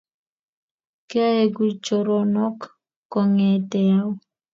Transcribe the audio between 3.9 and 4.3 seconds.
au?